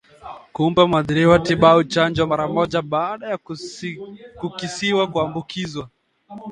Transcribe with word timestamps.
Kumpa 0.53 0.81
mwathiriwa 0.89 1.35
tiba 1.45 1.69
au 1.73 1.83
chanjo 1.93 2.23
mara 2.27 2.47
moja 2.47 2.81
baada 2.81 3.25
ya 3.29 3.37
kukisiwa 4.39 5.07
kuambukizwa 5.11 5.89